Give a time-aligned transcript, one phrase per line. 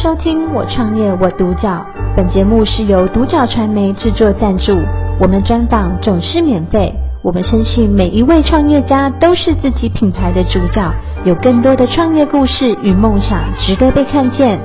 [0.00, 1.70] 收听《我创业我独角》，
[2.16, 4.78] 本节目是由独角传媒制作赞助，
[5.20, 6.94] 我们专访总是免费。
[7.20, 10.88] 我们相信每一位创业家都是自己品牌的主角，
[11.24, 14.60] 有更多的创业故事与梦想值得被看见。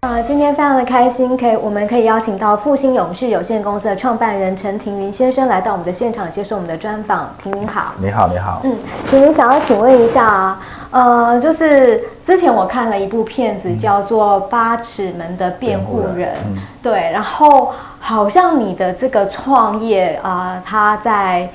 [0.00, 7.32] 呃，今天非常的开心，可以我们可以邀请到复兴永续有限公司的创办人陈庭云先生来到我们的现场接受我们的专访。
[7.42, 8.60] 庭云好，你好，你好。
[8.64, 8.76] 嗯，
[9.08, 10.60] 庭云想要请问一下啊，
[10.94, 21.48] 呃，就是之前我看了一部片子叫做《八尺门的辩护人》，嗯、对，然后好像你的这个创业啊、呃，它在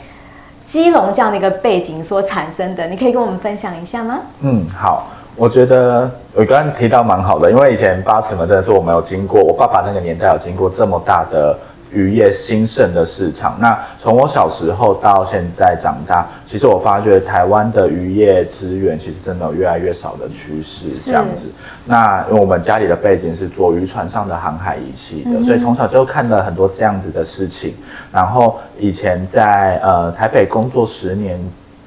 [0.67, 4.19] 基隆这样的一个背景所产生的，你可以跟我们分享一下吗？
[4.41, 5.07] 嗯，好。
[5.37, 11.57] 我觉得我刚刚提到蛮好的，因为以前八尺门真的是我没有经过，我爸爸那个年代有经过这么大的
[11.91, 13.57] 渔业兴盛的市场。
[13.59, 21.47] 那从我小时候到现在长大，其实我发觉台湾的渔业资源其实真的有越来越少的趋势这样子。
[21.85, 27.73] 那因为我们家里的背景是做渔船上的航海仪器的，所以从小就看了很多这样子的事情。
[28.11, 31.39] 然后以前在呃台北工作十年。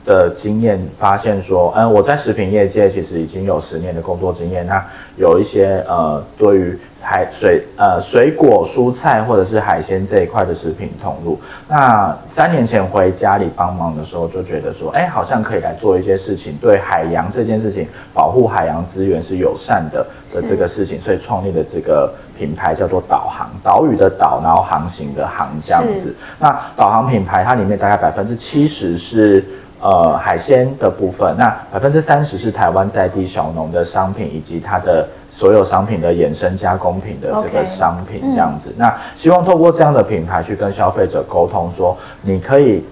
[0.05, 4.67] 的经验发现说，嗯，我在食品业界其实已经有十年的工作经验。
[4.67, 4.85] 那
[5.17, 26.15] 有一些呃，对于海水呃水果、蔬菜或者是海鲜这一块的食品通路，那三年前回家里帮忙的时候，就觉得说，哎，好像可以来做一些事情，对海洋这件事情，保护海洋资源是友善的的这个事情，所以创立的这个品牌叫做导航，岛屿的岛，然后航行的航这样子。
[26.39, 29.45] 那导航品牌它里面大概百分之七十是。
[29.83, 38.71] 呃，海鲜的部分，那百分之三十是台湾在地小农的商品，以及它的所有商品的衍生加工品的这个商品这样子。
[38.71, 42.85] Okay, 那希望透过这样的品牌去跟消费者沟通，说你可以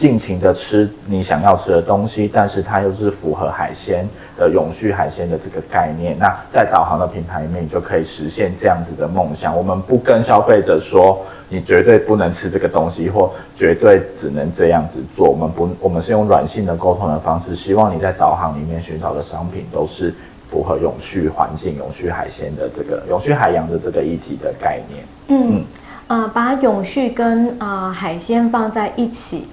[0.00, 6.16] 尽情的吃你想要吃的东西，但是它又是符合海鲜的永续海鲜的这个概念。
[6.18, 9.54] 那在导航的平台里面，你就可以实现这样子的梦想。
[9.54, 11.20] 我们不跟消费者说。
[11.52, 15.28] 你绝对不能吃这个东西，或绝对只能这样子做。
[15.28, 20.14] 我们不，我们是用软性的沟通的方式，希望你在导航里面寻找的商品都是
[20.46, 25.04] 符合永续环境、永续海鲜的这个永续海洋的这个议题的概念。
[25.26, 25.64] 嗯，嗯
[26.06, 29.48] 呃，把永续跟啊、呃、海鲜放在一起，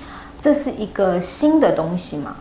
[0.47, 2.33] 这是一个新的东西吗？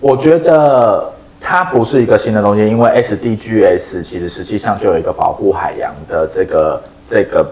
[0.00, 1.12] 我觉得
[1.42, 7.46] 它不是一个新的东西，因为 SDGs 其实实际上就有一个保护海洋的这个这个。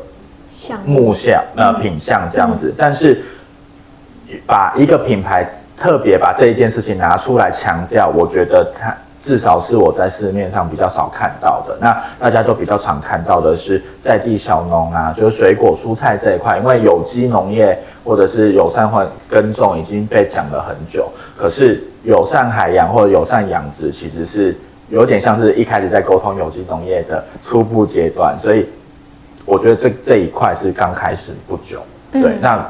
[0.86, 3.22] 目目像呃品项这样子，嗯、但是
[4.46, 11.76] 把一个品牌特别把这一件事情拿出来强调，我觉得它至少是我在市面上比较少看到的。
[11.80, 24.54] 那大家都比较常看到的是在地小农啊，就是水果蔬菜这一块，因为有机农业或者是友善化耕种已经被讲了很久，可是友善海洋或者友善养殖其实是
[24.90, 28.68] 有点像是一开始在沟通有机农业的初步阶段，所以。
[29.46, 31.78] 我觉得这这一块是刚开始不久，
[32.10, 32.22] 对。
[32.22, 32.66] 嗯、那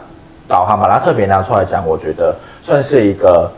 [0.48, 3.48] 导航把它特别拿出来讲，我觉得算是一个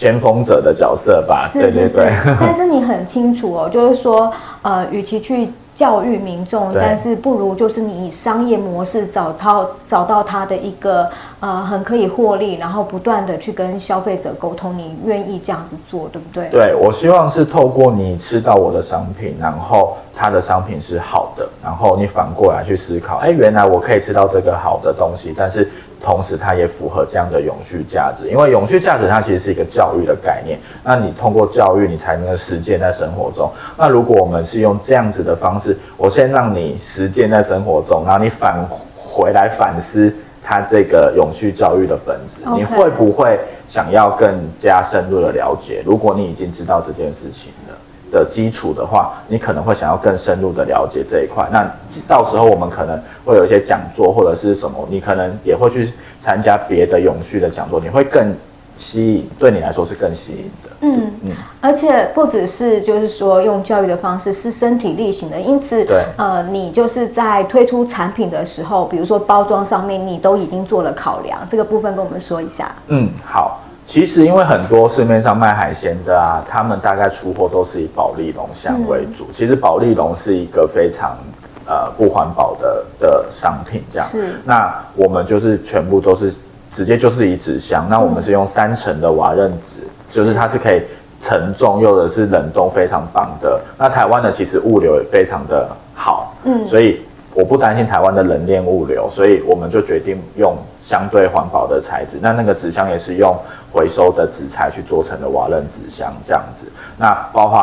[0.00, 1.46] 先锋者的角色吧。
[1.52, 2.36] 是是是，对对对。
[2.40, 11.06] 但是你很清楚哦，就是说，呃，与其去教育民众，但是不如就是你以商业模式找到找到它的一个
[11.40, 16.48] 呃很可以获利，然后不断的去跟消费者沟通，你愿意这样子做，对不对？
[16.48, 19.98] 对，我希望是透过你吃到我的商品，然后。
[20.22, 25.66] 它的商品是好的，然后你反过来去思考，哎，原来我可以吃到这个好的东西，但是
[26.02, 28.28] 同时它也符合这样的永续价值。
[28.28, 33.50] 因为永续价值它其实是一个教育的概念，那你通过教育，你才能够实践在生活中。
[33.76, 38.66] 那如果我们是用这样子的方式，我先让你实践在生活中，然后你反
[38.96, 40.12] 回来反思
[40.42, 44.28] 它这个永续教育的本质.你会不会想要更
[44.58, 45.82] 加深入的了解？
[45.84, 47.76] 如果你已经知道这件事情了。
[48.10, 51.48] 的基础的话，你可能会想要更深入的了解这一块。
[51.52, 51.64] 那
[52.08, 58.34] 到时候我们可能会有一些讲座或者是什么，你可能也会去参加别的永续的讲座，你会更
[58.78, 60.70] 吸引，对你来说是更吸引的。
[60.80, 65.38] 嗯嗯，嗯而且不只是就是说用教育的方式，是身体力行的。
[65.38, 71.38] 因此，对，呃，你就是在推出产品的时候，比如说包装上面，你都已经做了考量。
[71.50, 72.72] 这个部分跟我们说一下。
[72.88, 73.60] 嗯，好。
[73.90, 79.24] 其实，因为很多市面上卖海鲜的啊，他们大概出货都是以保利龙箱为主。
[79.24, 81.18] 嗯、其实保利龙是一个非常
[81.66, 84.06] 呃不环保的的商品，这样。
[84.06, 84.40] 是。
[84.44, 86.32] 那我们就是全部都是
[86.72, 90.80] 直接就是以纸箱，那我们是用三层的瓦楞纸，嗯、就是它是可以
[91.20, 93.60] 承重，又的是冷冻非常棒的。
[93.76, 102.18] 那台湾的其实物流也非常的好，嗯，所以我不担心台湾的冷链物流，所以我们就决定用相对环保的材质。
[102.20, 103.36] 那那个纸箱也是用
[103.72, 106.66] 回收的纸材去做成的瓦楞纸箱这样子。
[106.98, 107.60] 那包括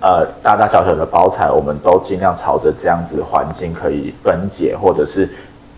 [0.00, 5.28] 呃大大小小的包材，我们都尽量朝着这样子环境可以分解，或者是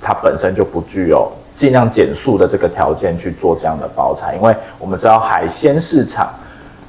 [0.00, 4.34] 它本身就不具有尽量减速的这个条件去做这样的包材。
[4.34, 6.34] 因为我们知道海鲜市场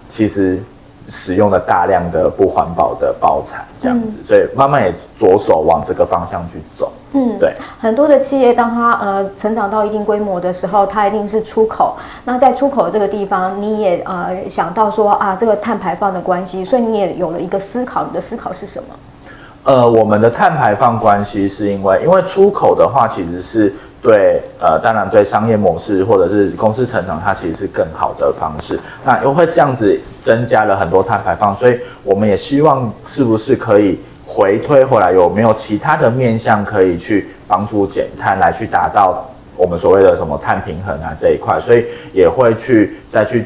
[0.10, 0.62] 其实。
[1.10, 6.92] 使用了大量的不环保的包材，这样子，嗯、所以慢慢也着手往这个方向去走。
[7.12, 7.54] 嗯，对。
[7.80, 11.98] 很多的企业，当它呃成长到一定规模的时候，它一定是出口。
[12.26, 18.04] 那在出口这个地方，你也呃想到说啊，这个碳排放的关系，所以你也有了一个思考。
[18.06, 18.96] 你的思考是什么？
[19.66, 23.74] 呃，我们的碳排放关系是因为，因为出口的话，其实是。
[24.04, 28.78] 对，呃，当然对商业模式或者是公司成长，它其实是更好的方式。
[29.06, 41.58] 那又会这样子增加了很多碳排放，所以我们也希望是不是可以回推回来，有没有其他的面向可以去帮助减碳，来去达到我们所谓的什么碳平衡啊这一块。
[41.62, 43.46] 所以也会去再去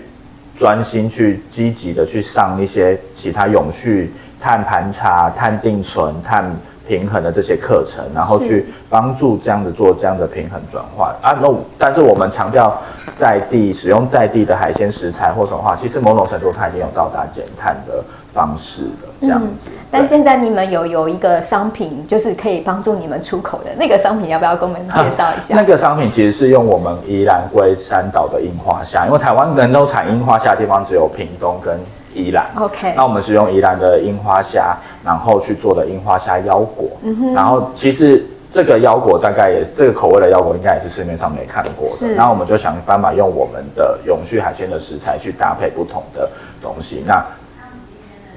[0.57, 4.11] 专心去积极的去上一些其他永续
[4.41, 6.51] 碳盘查、碳定存、碳。
[6.87, 11.37] 平衡的这些课程，然后去帮助这样子做这样的平衡转换啊。
[11.41, 12.81] 那但是我们强调
[13.15, 19.69] 在地使用在地的海鲜食材或什么话，其实某种程度它已经有到达减碳的方式了，这样子。
[19.69, 25.55] 嗯、但现在你们有有一个商品，就是可以帮助你们出口的那个商品，要不要跟我们介绍一下？
[25.59, 31.77] 那个商品其实是用我们宜兰龟山岛的樱花虾，因为台湾能够产樱花虾的地方只有屏东跟。
[32.17, 34.75] 宜兰，OK，那我们是用宜兰的樱花虾，
[35.05, 46.29] 然后去做的樱花虾腰果，嗯哼，然后其实这个腰果大概也是这个口味的腰果，应该也是市面上没看过的，是，然后我们就想办法用我们的永续海鲜的食材去搭配不同的
[46.61, 47.23] 东西，那。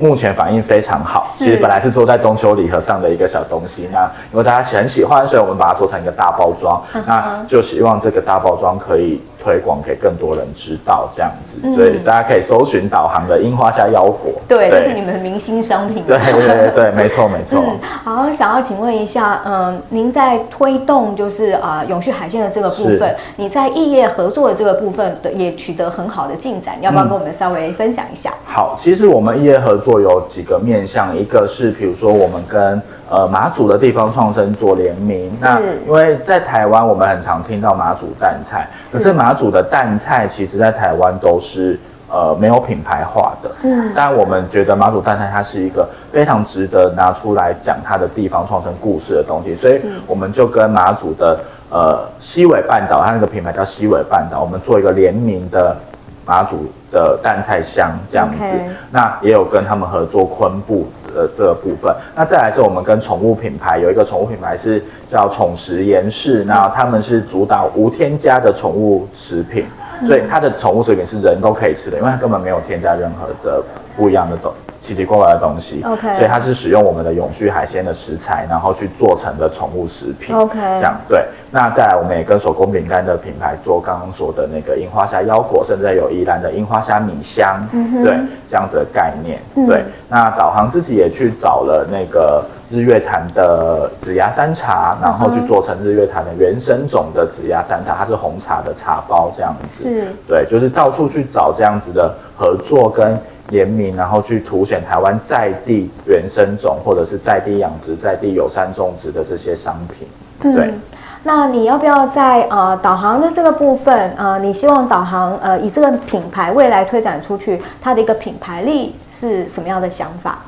[0.02, 14.80] 目前反应非常好，其实本来是做在中秋礼盒上的一个小东西，那因为大家很喜欢，所以我们把它做成一个大包装，嗯、那就希望这个大包装可以推广给更多人知道这样子，嗯、所以大家可以搜寻导航的樱花虾腰果，对，对。
[14.80, 17.62] 这是你们的明星商品，对对对对，没错没错。
[17.62, 28.30] 嗯，好，想要请问一下，嗯，您在推动就是啊、呃、永续海鲜的这个部分，你在异业合作的这个部分的也取得很好的进展，要不要跟我们稍微分享一下？
[28.30, 29.90] 嗯、好，其实我们异业合作。
[30.00, 41.78] 有几个面向，一个是比如说我们跟呃马祖的地方创生做联名，那因为在台湾我们很常听到马祖淡菜，可是马祖的淡菜其实在台湾都是
[42.10, 51.38] 呃没有品牌化的，嗯，但我们觉得马祖淡菜它是一个非常值得拿出来讲它的地方创生故事的东西，所以我们就跟马祖的
[51.70, 55.76] 呃西尾半岛，它那个品牌叫西尾半岛，我们做一个联名的。
[56.26, 58.54] 马祖的淡菜香这样子.
[58.90, 61.94] 那也有跟他们合作昆布的这个部分。
[62.14, 69.64] 那再来是我们跟宠物品牌有一个宠物品牌是叫宠食盐氏，那他们是主打无添加的宠物食品，
[70.04, 73.62] 所以它的宠物食品是人都可以吃的，因为它根本没有添加任何的
[73.96, 74.79] 不一样的东西。
[74.90, 81.24] 奇奇怪怪的东西，OK，所以它是使用我们的永续海鲜的食材，然后去做成的宠物食品，OK，这样对。
[81.52, 87.64] 那再来，我们也跟手工饼干的品牌做刚刚说的那个樱花虾腰果，甚至有宜兰的樱花虾米香，
[88.02, 89.84] 对，这样子的概念，嗯、对。
[90.08, 103.16] 那导航自己也去找了那个日月潭的紫芽山茶，然后去做成日月潭的原生种的紫芽山茶，它是红茶的茶包这样子，是，对，就是到处去找这样子的合作跟。
[103.50, 110.08] 联名，然后去凸显台湾在地原生种，或者是在地养殖、在地友善种植的这些商品。
[110.40, 110.80] 对，嗯、
[111.24, 120.38] 那你要不要在呃导航的这个部分，呃，你希望导航呃以这个品牌未来推展出去，它的一个品牌力是什么样的想法？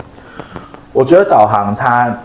[0.93, 2.17] 我觉得导航它。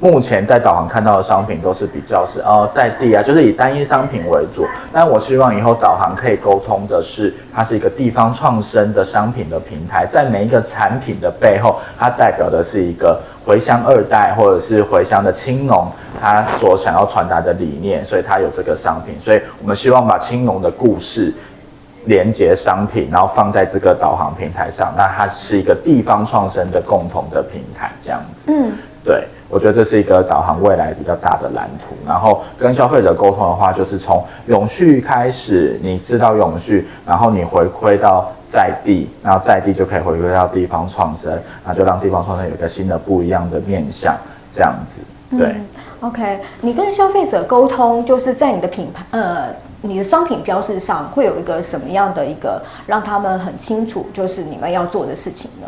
[0.00, 4.66] 目前在导航看到的商品都是比较是呃在地啊，就是以单一商品为主。
[4.90, 15.86] 但我希望以后导航可以沟通的是，它是一个地方创生的商品的平台，在每一个产品的背后，它代表的是一个回乡二代或者是回乡的青农，
[16.18, 19.14] 他所想要传达的理念，所以它有这个商品。
[19.20, 21.30] 所以我们希望把青农的故事
[22.06, 28.50] 连接商品，然后放在这个导航平台上，那它是一个地方创生的共同的平台，这样子。
[28.50, 28.72] 嗯。
[29.04, 31.94] 对，我觉得这是一个导航未来比较大的蓝图。
[32.06, 44.16] 然后跟消费者沟通的话，就是从永续开始，你知道永续，然后你回馈到在地，然后在地就可以回馈到地方创生，那就让地方创生有一个新的不一样的面向，
[44.52, 45.02] 这样子。
[45.36, 45.48] 对。
[45.48, 45.66] 嗯
[46.00, 49.48] ，OK，你跟消费者沟通，就是在你的品牌，呃。
[49.82, 55.66] 你的商品标示上会有一个什么样的一个让他们很清楚，就是你们要做的事情呢？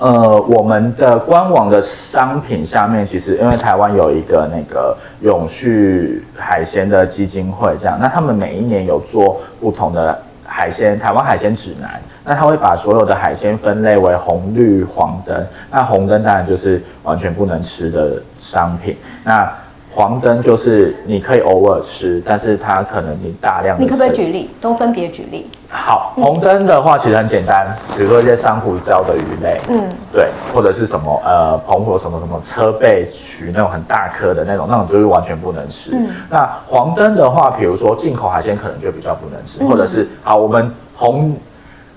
[0.00, 19.52] 呃，我们的官网的商品下面，其实因为台湾有一个那个永续海鲜的基金会，这样，那他们每一年有做不同的海鲜，台湾海鲜指南，那他会把所有的海鲜分类为红、绿、黄灯，那红灯当然就是完全不能吃的商品，那。
[19.92, 23.82] 黄灯就是你可以偶尔吃，但是它可能你大量的。
[23.82, 24.48] 你可不可以举例？
[24.60, 25.46] 都分别举例。
[25.68, 27.66] 好，红灯的话其实很简单，
[27.96, 35.92] 比如说一些珊瑚礁的鱼类，嗯，对，或者是什么呃澎湖什么什么车背鳍那种很大颗的那种，那种就是完全不能吃。
[35.94, 41.36] 嗯，那黄灯的话，比如说进口海鲜可能就比较不能吃，嗯、或者是好我们红。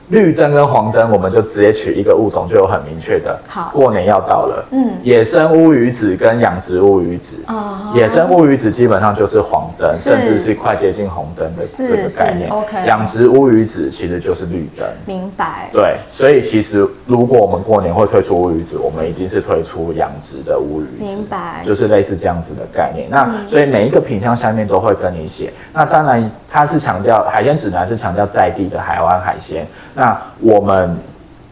[0.10, 3.40] 绿灯跟黄灯，我们就直接取一个物种，就有很明确的。
[3.48, 4.66] 好，过年要到了。
[4.72, 7.38] 嗯，野生乌鱼子跟养殖乌鱼子。
[7.48, 7.92] 哦。
[7.96, 12.50] 野生乌鱼子基本上就是黄灯，甚至是快接近红灯的这个概念。
[12.50, 12.86] OK。
[12.86, 14.88] 养殖乌鱼子其实就是绿灯。
[15.06, 15.70] 明白。
[15.72, 21.04] 对，所以其实如果我们过年会推出乌鱼子，我们一定是推出养殖的乌鱼子。
[21.04, 21.64] 明白。
[21.66, 23.08] 就是类似这样子的概念。
[23.10, 25.52] 那所以每一个品项下面都会跟你写。
[25.74, 29.66] 那当然，它是强调海鲜指南是强调在地的海湾海鲜。
[29.96, 30.98] 那我们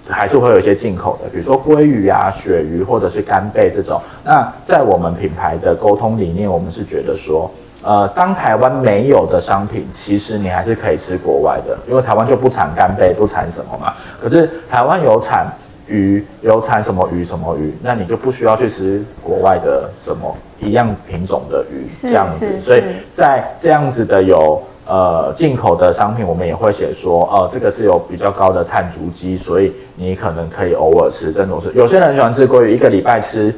[0.10, 4.02] 还是会有一些进口的，比如说鲑鱼啊、鳕鱼或者是干贝这种。
[4.24, 7.50] 那在我们品牌的沟通理念，我们是觉得说，
[7.84, 13.94] 呃，当台湾没有的商品，其实你还是可以吃国外的，因为台湾就不产干贝，不产什么嘛。
[14.20, 15.46] 可是台湾有产
[15.88, 22.60] 鱼，有产什么鱼什么鱼，那你就不需要去吃国外的什么一样品种的鱼这样子。
[22.60, 22.84] 所以
[23.14, 24.62] 在这样子的有。
[24.92, 33.56] 呃，进口的商品我们也会写说，呃，这个是有比较高的碳足迹，所以你可能可以偶尔吃，这种是有些人喜欢吃鲑鱼，一个礼拜吃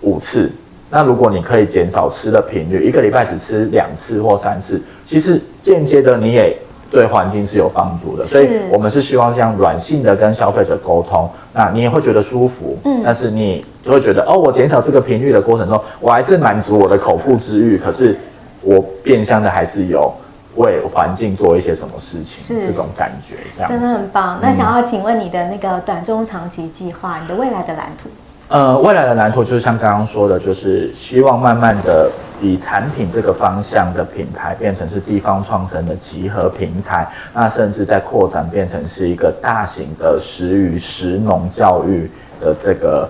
[0.00, 0.50] 五次，
[0.90, 6.56] 那如果你可以减少吃的频率，一个礼拜只吃两次或三次，其实间接的你也
[6.90, 18.16] 对环境是有帮助的，所以我们是希望这样软性的跟消费者沟通，那你也会觉得舒服，嗯，但是你就会觉得，哦，我减少这个频率的过程中，我还是满足我的口腹之欲，可是
[18.62, 20.12] 我变相的还是有。
[20.56, 24.38] 为环境做一些什么事情，是这种感觉，这样真的很棒。
[24.42, 28.08] 那想要请问你的那个短中长期计划，你的未来的蓝图？
[28.48, 32.08] 呃，未来的蓝图就是像刚刚说的，就是希望慢慢的
[32.40, 42.08] 以产品这个方向的品牌变成是地方创生的集合平台，那甚至在扩展变成是一个大型的食与食农教育
[42.40, 43.08] 的这个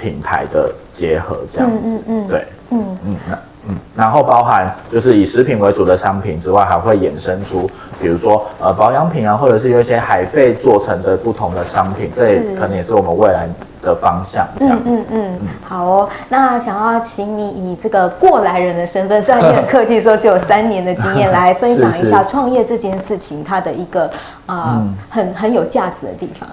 [0.00, 3.38] 品牌的结合，这样子，嗯嗯嗯，对，嗯嗯那。
[3.68, 13.46] 嗯，然后包含就是以食品为主的商品之外，还会衍生出，比如说呃保养品啊，或者是有一些海废做成的不同的商品，这也可能也是我们未来
[13.82, 14.48] 的方向。
[14.60, 16.08] 嗯嗯嗯，好哦。
[16.30, 24.04] 那想要请你以这个过来人的身份，虽然你很客气说只有三年的经验，来分享一下创业这件事情它的一个
[24.46, 26.48] 啊、呃嗯、很很有价值的地方。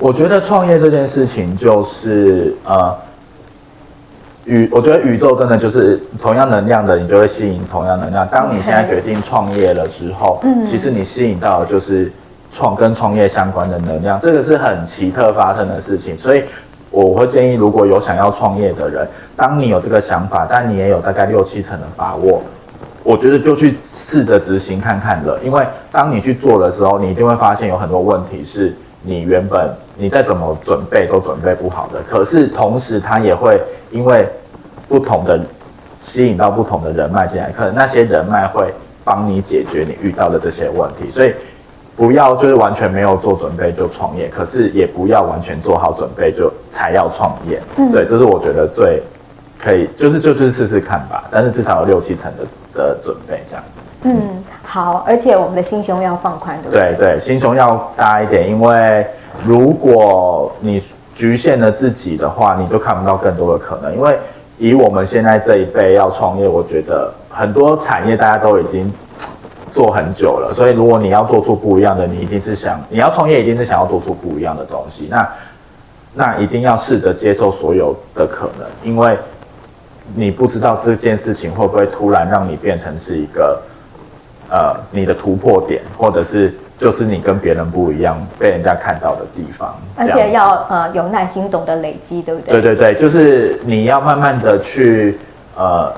[0.00, 2.96] 我觉得创业这件事情就是呃。
[4.50, 8.26] 宇，我觉得宇宙真的就是同样能量的，你就会吸引同样能量。
[8.26, 12.10] 当你现在决定创业了之后，嗯，其实你吸引到的就是
[12.50, 16.18] 创跟创业相关的能量，这个是很奇特发生的事情。
[16.18, 16.42] 所以
[16.90, 22.42] 我会建议，如果有想要创业的人，当你有这个想法，但你也有大概六七成的把握，
[23.04, 25.38] 我觉得就去试着执行看看了。
[25.44, 32.00] 因为当你去做的时候，你一定会发现有很多问题是你原本你再怎么准备都准备不好的。
[32.02, 33.60] 可是同时，它也会
[33.92, 34.28] 因为
[34.90, 35.40] 不同的
[36.00, 41.32] 吸引到不同的人脉进来，可能那些人脉会帮你解决你遇到的这些问题，所以
[41.94, 47.62] 不要就是完全没有做准备就创业，可是也不要完全做好准备就才要创业。
[47.76, 49.00] 嗯，对，这是我觉得最
[49.60, 52.44] 可以，就是就去试试看吧，但是至少有六七成的
[52.74, 53.88] 的准备这样子。
[54.02, 56.96] 嗯，好，而且我们的心胸要放宽，对不对？
[56.96, 59.06] 对对，心胸要大一点，因为
[59.44, 60.82] 如果你
[61.14, 64.18] 局限了自己的话，你就看不到更多的可能，因为。
[64.60, 68.92] 以我们现在这一辈要创业，我觉得很多产业大家都已经
[69.72, 75.08] 做很久了，所以如果你要做出不一样的，你一定是想你要创业，一定是想要做出不一样的东西。
[75.10, 75.26] 那
[76.12, 79.16] 那一定要试着接受所有的可能，因为
[80.14, 83.62] 你不知道这件事情会不会突然让你变成是一个
[84.50, 86.52] 呃你的突破点，或者是。
[86.80, 92.52] 就是你跟别人不一样，被人家看到的地方，而且要呃有耐心，懂得累积，对不对？
[92.52, 95.18] 对对对，就是你要慢慢的去
[95.54, 95.92] 呃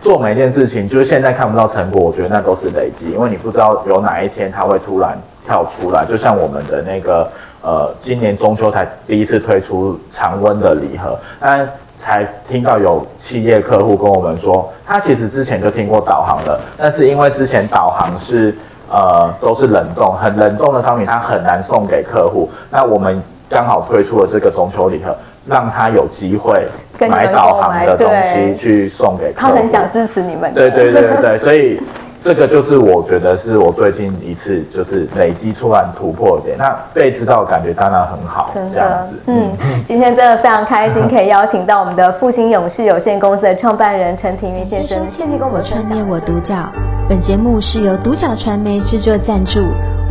[0.00, 11.68] 做每一件事情，就是现在看不到成果，我觉得那都是累积，因为你不知道有哪一天它会突然跳出来，就像我们的那个呃今年中秋才第一次推出常温的礼盒，但
[12.06, 18.54] 才听到有企业客户跟我们说，他其实之前就听过导航了，但是因为之前导航是
[18.88, 22.48] 呃都是冷冻，很冷冻的商品，他很难送给客户。
[22.70, 26.68] 那我们刚好推出了这个中秋礼盒，让他有机会
[27.08, 29.52] 买导航的东西去送给客户。
[29.52, 30.54] 他很想支持你们。
[30.54, 31.80] 对对对对对，所以。
[32.26, 39.16] 这个就是我觉得是我最近一次就是累积出来突破点，那被知道感觉当然很好，这样子。
[39.26, 39.52] 嗯，
[39.86, 45.82] 今天真的非常开心，可以邀请到我们的复兴勇士有限公司的创办人陈庭云先生，谢谢跟我们分享。
[45.84, 46.56] 创业我独角，
[47.08, 49.60] 本节目是由独角传媒制作赞助，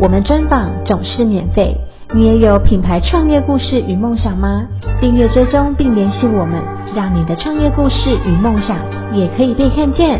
[0.00, 1.76] 我们专访总是免费。
[2.14, 4.62] 你也有品牌创业故事与梦想吗？
[5.02, 6.62] 订阅追踪并联系我们，
[6.94, 8.78] 让你的创业故事与梦想
[9.12, 10.18] 也可以被看见。